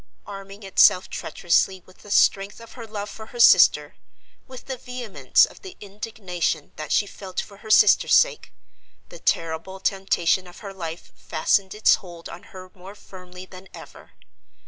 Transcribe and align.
Arming 0.25 0.63
itself 0.63 1.11
treacherously 1.11 1.81
with 1.85 1.99
the 1.99 2.09
strength 2.09 2.59
of 2.59 2.71
her 2.71 2.87
love 2.87 3.07
for 3.07 3.27
her 3.27 3.39
sister, 3.39 3.93
with 4.47 4.65
the 4.65 4.75
vehemence 4.75 5.45
of 5.45 5.61
the 5.61 5.77
indignation 5.79 6.71
that 6.75 6.91
she 6.91 7.05
felt 7.05 7.39
for 7.39 7.57
her 7.57 7.69
sister's 7.69 8.15
sake, 8.15 8.51
the 9.09 9.19
terrible 9.19 9.79
temptation 9.79 10.47
of 10.47 10.61
her 10.65 10.73
life 10.73 11.11
fastened 11.15 11.75
its 11.75 11.93
hold 12.01 12.29
on 12.29 12.41
her 12.49 12.71
more 12.73 12.95
firmly 12.95 13.45
than 13.45 13.67
ever. 13.75 14.13